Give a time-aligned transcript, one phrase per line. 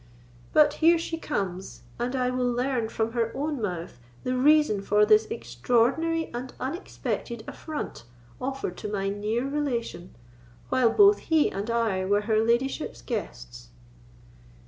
[0.51, 5.07] But here she comes, and I will learn from her own mouth the reason of
[5.07, 8.05] this extraordinary and unexpected affront
[8.41, 10.15] offered to my near relation,
[10.69, 13.67] while both he and I were her ladyship's guests."